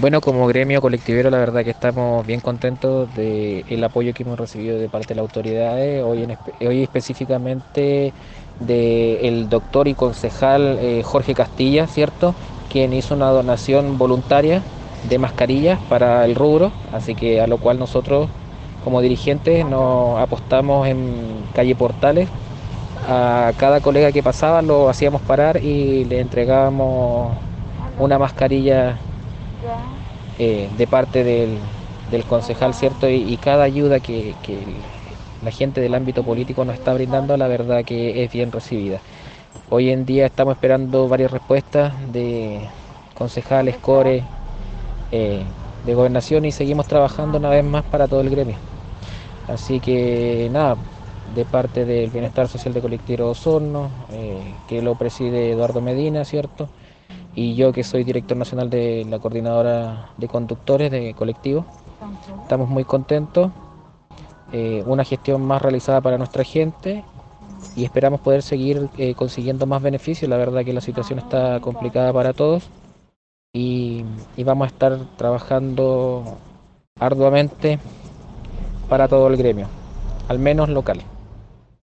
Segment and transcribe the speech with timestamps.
[0.00, 4.78] Bueno, como gremio colectivero, la verdad que estamos bien contentos del apoyo que hemos recibido
[4.78, 6.26] de parte de las autoridades, hoy,
[6.66, 8.14] hoy específicamente
[8.60, 12.34] del doctor y concejal eh, Jorge Castilla, ¿cierto?
[12.72, 14.62] Quien hizo una donación voluntaria
[15.06, 18.30] de mascarillas para el rubro, así que a lo cual nosotros
[18.82, 22.26] como dirigentes nos apostamos en calle Portales.
[23.06, 27.36] A cada colega que pasaba lo hacíamos parar y le entregábamos
[27.98, 28.96] una mascarilla
[30.38, 31.58] eh, de parte del,
[32.28, 33.08] concejal, ¿cierto?
[33.08, 34.34] Y, cada ayuda que,
[35.42, 39.00] la gente del ámbito político nos está brindando, la verdad que es bien recibida.
[39.70, 42.60] Hoy en día estamos esperando varias respuestas de
[43.14, 44.22] concejales, core,
[45.12, 45.42] eh,
[45.84, 48.56] de gobernación y seguimos trabajando una vez más para todo el gremio.
[49.48, 50.76] Así que nada,
[51.34, 56.68] de parte del Bienestar Social de Colectivo Osorno, eh, que lo preside Eduardo Medina, ¿cierto?
[57.34, 61.64] Y yo que soy director nacional de la coordinadora de conductores de colectivo.
[62.42, 63.52] Estamos muy contentos,
[64.52, 67.04] eh, una gestión más realizada para nuestra gente
[67.76, 70.28] y esperamos poder seguir eh, consiguiendo más beneficios.
[70.28, 72.68] La verdad que la situación está complicada para todos
[73.52, 74.04] y,
[74.36, 76.38] y vamos a estar trabajando
[76.98, 77.78] arduamente
[78.88, 79.68] para todo el gremio,
[80.28, 81.00] al menos local.